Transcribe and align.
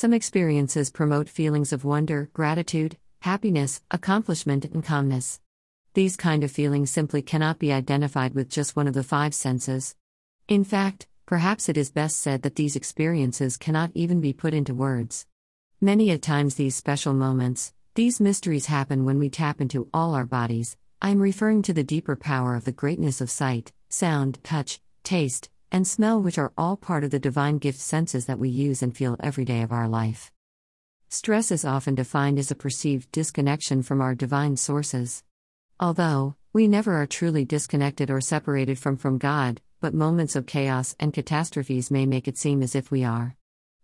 Some 0.00 0.12
experiences 0.12 0.90
promote 0.90 1.28
feelings 1.28 1.72
of 1.72 1.84
wonder, 1.84 2.30
gratitude, 2.32 2.96
happiness, 3.22 3.82
accomplishment, 3.90 4.64
and 4.64 4.84
calmness. 4.84 5.40
These 5.94 6.16
kind 6.16 6.44
of 6.44 6.52
feelings 6.52 6.92
simply 6.92 7.20
cannot 7.20 7.58
be 7.58 7.72
identified 7.72 8.32
with 8.32 8.48
just 8.48 8.76
one 8.76 8.86
of 8.86 8.94
the 8.94 9.02
five 9.02 9.34
senses. 9.34 9.96
In 10.46 10.62
fact, 10.62 11.08
perhaps 11.26 11.68
it 11.68 11.76
is 11.76 11.90
best 11.90 12.18
said 12.18 12.42
that 12.42 12.54
these 12.54 12.76
experiences 12.76 13.56
cannot 13.56 13.90
even 13.92 14.20
be 14.20 14.32
put 14.32 14.54
into 14.54 14.72
words. 14.72 15.26
Many 15.80 16.12
a 16.12 16.18
times, 16.18 16.54
these 16.54 16.76
special 16.76 17.12
moments, 17.12 17.74
these 17.96 18.20
mysteries 18.20 18.66
happen 18.66 19.04
when 19.04 19.18
we 19.18 19.28
tap 19.28 19.60
into 19.60 19.88
all 19.92 20.14
our 20.14 20.26
bodies. 20.26 20.76
I 21.02 21.10
am 21.10 21.18
referring 21.18 21.62
to 21.62 21.72
the 21.72 21.82
deeper 21.82 22.14
power 22.14 22.54
of 22.54 22.66
the 22.66 22.70
greatness 22.70 23.20
of 23.20 23.32
sight, 23.32 23.72
sound, 23.88 24.38
touch, 24.44 24.80
taste, 25.02 25.50
and 25.70 25.86
smell, 25.86 26.20
which 26.20 26.38
are 26.38 26.52
all 26.56 26.76
part 26.76 27.04
of 27.04 27.10
the 27.10 27.18
divine 27.18 27.58
gift 27.58 27.78
senses 27.78 28.26
that 28.26 28.38
we 28.38 28.48
use 28.48 28.82
and 28.82 28.96
feel 28.96 29.16
every 29.20 29.44
day 29.44 29.62
of 29.62 29.72
our 29.72 29.88
life. 29.88 30.32
Stress 31.08 31.50
is 31.50 31.64
often 31.64 31.94
defined 31.94 32.38
as 32.38 32.50
a 32.50 32.54
perceived 32.54 33.10
disconnection 33.12 33.82
from 33.82 34.00
our 34.00 34.14
divine 34.14 34.56
sources. 34.56 35.24
Although, 35.80 36.34
we 36.52 36.68
never 36.68 36.94
are 36.94 37.06
truly 37.06 37.44
disconnected 37.44 38.10
or 38.10 38.20
separated 38.20 38.78
from, 38.78 38.96
from 38.96 39.18
God, 39.18 39.60
but 39.80 39.94
moments 39.94 40.34
of 40.34 40.46
chaos 40.46 40.96
and 40.98 41.12
catastrophes 41.12 41.90
may 41.90 42.04
make 42.04 42.26
it 42.26 42.36
seem 42.36 42.62
as 42.62 42.74
if 42.74 42.90
we 42.90 43.04
are. 43.04 43.36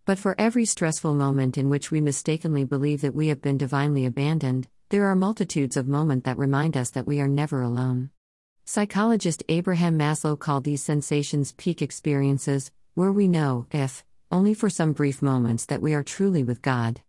But 0.05 0.19
for 0.19 0.35
every 0.37 0.65
stressful 0.65 1.15
moment 1.15 1.57
in 1.57 1.69
which 1.69 1.89
we 1.89 2.01
mistakenly 2.01 2.63
believe 2.63 3.01
that 3.01 3.15
we 3.15 3.29
have 3.29 3.41
been 3.41 3.57
divinely 3.57 4.05
abandoned, 4.05 4.67
there 4.89 5.05
are 5.05 5.15
multitudes 5.15 5.77
of 5.77 5.87
moments 5.87 6.25
that 6.25 6.37
remind 6.37 6.77
us 6.77 6.91
that 6.91 7.07
we 7.07 7.19
are 7.21 7.27
never 7.27 7.61
alone. 7.61 8.11
Psychologist 8.67 9.43
Abraham 9.47 9.95
Maslow 9.95 10.37
called 10.37 10.63
these 10.63 10.81
sensations 10.81 11.51
peak 11.51 11.83
experiences, 11.83 12.71
where 12.95 13.11
we 13.11 13.27
know, 13.27 13.67
if 13.69 14.03
only 14.31 14.55
for 14.55 14.71
some 14.71 14.91
brief 14.91 15.21
moments, 15.21 15.67
that 15.67 15.83
we 15.83 15.93
are 15.93 16.01
truly 16.01 16.43
with 16.43 16.63
God. 16.63 17.01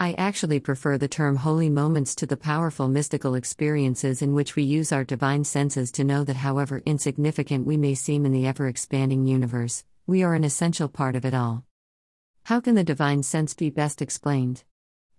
I 0.00 0.14
actually 0.14 0.58
prefer 0.58 0.98
the 0.98 1.06
term 1.06 1.36
holy 1.36 1.70
moments 1.70 2.16
to 2.16 2.26
the 2.26 2.36
powerful 2.36 2.88
mystical 2.88 3.36
experiences 3.36 4.20
in 4.20 4.34
which 4.34 4.56
we 4.56 4.64
use 4.64 4.90
our 4.90 5.04
divine 5.04 5.44
senses 5.44 5.92
to 5.92 6.02
know 6.02 6.24
that 6.24 6.36
however 6.36 6.82
insignificant 6.84 7.66
we 7.66 7.76
may 7.76 7.94
seem 7.94 8.26
in 8.26 8.32
the 8.32 8.48
ever 8.48 8.66
expanding 8.66 9.26
universe, 9.26 9.84
we 10.08 10.24
are 10.24 10.34
an 10.34 10.42
essential 10.42 10.88
part 10.88 11.14
of 11.14 11.24
it 11.24 11.34
all. 11.34 11.62
How 12.46 12.58
can 12.58 12.74
the 12.74 12.82
divine 12.82 13.22
sense 13.22 13.54
be 13.54 13.70
best 13.70 14.02
explained? 14.02 14.64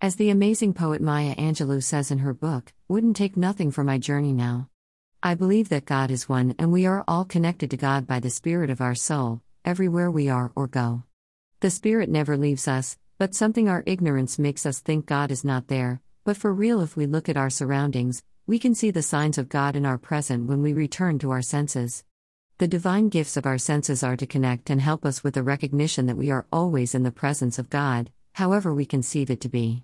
As 0.01 0.17
the 0.17 0.31
amazing 0.31 0.73
poet 0.73 1.01
Maya 1.01 1.33
Angelou 1.37 1.81
says 1.81 2.11
in 2.11 2.17
her 2.19 2.33
book, 2.33 2.73
Wouldn't 2.89 3.15
Take 3.15 3.37
Nothing 3.37 3.71
for 3.71 3.85
My 3.85 3.97
Journey 3.97 4.33
Now. 4.33 4.67
I 5.23 5.33
believe 5.33 5.69
that 5.69 5.85
God 5.85 6.11
is 6.11 6.29
one 6.29 6.53
and 6.59 6.71
we 6.71 6.85
are 6.85 7.03
all 7.07 7.25
connected 7.25 7.71
to 7.71 7.77
God 7.77 8.05
by 8.05 8.19
the 8.19 8.29
Spirit 8.29 8.69
of 8.69 8.81
our 8.81 8.93
soul, 8.93 9.41
everywhere 9.65 10.11
we 10.11 10.29
are 10.29 10.51
or 10.55 10.67
go. 10.67 11.03
The 11.59 11.71
Spirit 11.71 12.07
never 12.07 12.37
leaves 12.37 12.67
us, 12.67 12.99
but 13.17 13.33
something 13.33 13.67
our 13.67 13.81
ignorance 13.87 14.37
makes 14.37 14.63
us 14.63 14.79
think 14.79 15.07
God 15.07 15.31
is 15.31 15.43
not 15.43 15.69
there, 15.69 16.01
but 16.23 16.37
for 16.37 16.53
real, 16.53 16.81
if 16.81 16.95
we 16.95 17.07
look 17.07 17.27
at 17.29 17.37
our 17.37 17.49
surroundings, 17.49 18.21
we 18.45 18.59
can 18.59 18.75
see 18.75 18.91
the 18.91 19.01
signs 19.01 19.39
of 19.39 19.49
God 19.49 19.75
in 19.75 19.87
our 19.87 19.97
present 19.97 20.45
when 20.45 20.61
we 20.61 20.71
return 20.71 21.17
to 21.19 21.31
our 21.31 21.41
senses. 21.41 22.03
The 22.59 22.67
divine 22.67 23.09
gifts 23.09 23.35
of 23.37 23.47
our 23.47 23.57
senses 23.57 24.03
are 24.03 24.17
to 24.17 24.27
connect 24.27 24.69
and 24.69 24.79
help 24.79 25.03
us 25.03 25.23
with 25.23 25.33
the 25.33 25.43
recognition 25.43 26.05
that 26.05 26.17
we 26.17 26.29
are 26.29 26.45
always 26.51 26.93
in 26.93 27.01
the 27.01 27.11
presence 27.11 27.57
of 27.57 27.71
God, 27.71 28.11
however 28.33 28.71
we 28.71 28.85
conceive 28.85 29.31
it 29.31 29.41
to 29.41 29.49
be. 29.49 29.83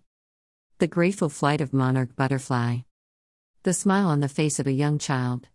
The 0.78 0.88
graceful 0.88 1.30
flight 1.30 1.59
of 1.59 1.73
monarch 1.73 2.16
butterfly. 2.16 2.80
The 3.64 3.73
smile 3.73 4.09
on 4.09 4.19
the 4.19 4.28
face 4.28 4.59
of 4.59 4.67
a 4.67 4.73
young 4.73 5.00
child. 5.00 5.47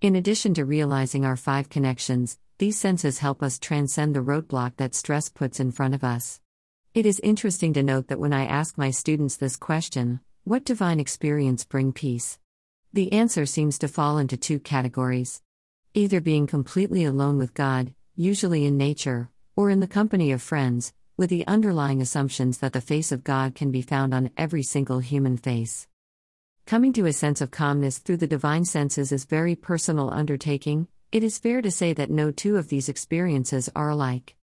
In 0.00 0.14
addition 0.14 0.54
to 0.54 0.64
realizing 0.64 1.24
our 1.24 1.34
five 1.34 1.68
connections, 1.68 2.38
these 2.58 2.78
senses 2.78 3.18
help 3.18 3.42
us 3.42 3.58
transcend 3.58 4.14
the 4.14 4.20
roadblock 4.20 4.76
that 4.76 4.94
stress 4.94 5.30
puts 5.30 5.58
in 5.58 5.72
front 5.72 5.96
of 5.96 6.04
us. 6.04 6.40
It 6.94 7.06
is 7.06 7.18
interesting 7.24 7.72
to 7.72 7.82
note 7.82 8.06
that 8.06 8.20
when 8.20 8.32
I 8.32 8.46
ask 8.46 8.78
my 8.78 8.92
students 8.92 9.36
this 9.36 9.56
question, 9.56 10.20
what 10.44 10.64
divine 10.64 11.00
experience 11.00 11.64
bring 11.64 11.92
peace? 11.92 12.38
The 12.92 13.12
answer 13.12 13.46
seems 13.46 13.80
to 13.80 13.88
fall 13.88 14.18
into 14.18 14.36
two 14.36 14.60
categories. 14.60 15.42
Either 15.92 16.20
being 16.20 16.46
completely 16.46 17.04
alone 17.04 17.36
with 17.36 17.52
God, 17.52 17.94
usually 18.14 18.64
in 18.64 18.78
nature, 18.78 19.28
or 19.56 19.70
in 19.70 19.80
the 19.80 19.88
company 19.88 20.30
of 20.30 20.40
friends, 20.40 20.92
with 21.16 21.30
the 21.30 21.44
underlying 21.48 22.00
assumptions 22.00 22.58
that 22.58 22.74
the 22.74 22.80
face 22.80 23.10
of 23.10 23.24
God 23.24 23.56
can 23.56 23.72
be 23.72 23.82
found 23.82 24.14
on 24.14 24.30
every 24.36 24.62
single 24.62 25.00
human 25.00 25.36
face. 25.36 25.88
Coming 26.66 26.94
to 26.94 27.04
a 27.04 27.12
sense 27.12 27.42
of 27.42 27.50
calmness 27.50 27.98
through 27.98 28.16
the 28.16 28.26
divine 28.26 28.64
senses 28.64 29.12
is 29.12 29.26
very 29.26 29.54
personal 29.54 30.08
undertaking. 30.08 30.88
It 31.12 31.22
is 31.22 31.38
fair 31.38 31.60
to 31.60 31.70
say 31.70 31.92
that 31.92 32.10
no 32.10 32.30
two 32.30 32.56
of 32.56 32.68
these 32.68 32.88
experiences 32.88 33.68
are 33.76 33.90
alike. 33.90 34.34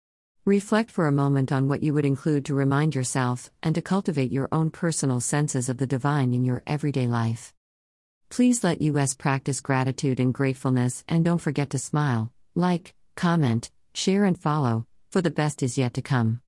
Reflect 0.44 0.90
for 0.90 1.06
a 1.06 1.12
moment 1.12 1.50
on 1.50 1.66
what 1.66 1.82
you 1.82 1.94
would 1.94 2.04
include 2.04 2.44
to 2.44 2.54
remind 2.54 2.94
yourself 2.94 3.50
and 3.62 3.74
to 3.74 3.80
cultivate 3.80 4.30
your 4.30 4.48
own 4.52 4.70
personal 4.70 5.20
senses 5.20 5.70
of 5.70 5.78
the 5.78 5.86
divine 5.86 6.34
in 6.34 6.44
your 6.44 6.62
everyday 6.66 7.06
life. 7.06 7.54
Please 8.28 8.62
let 8.62 8.82
us 8.82 9.14
practice 9.14 9.62
gratitude 9.62 10.20
and 10.20 10.34
gratefulness 10.34 11.02
and 11.08 11.24
don't 11.24 11.38
forget 11.38 11.70
to 11.70 11.78
smile, 11.78 12.30
like, 12.54 12.94
comment, 13.16 13.70
share, 13.94 14.26
and 14.26 14.38
follow, 14.38 14.86
for 15.10 15.22
the 15.22 15.30
best 15.30 15.62
is 15.62 15.78
yet 15.78 15.94
to 15.94 16.02
come. 16.02 16.38